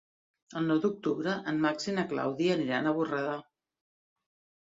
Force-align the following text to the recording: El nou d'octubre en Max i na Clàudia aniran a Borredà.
El 0.59 0.63
nou 0.69 0.79
d'octubre 0.85 1.33
en 1.51 1.59
Max 1.65 1.85
i 1.91 1.93
na 1.99 2.05
Clàudia 2.13 2.55
aniran 2.59 2.87
a 2.87 2.93
Borredà. 3.01 3.35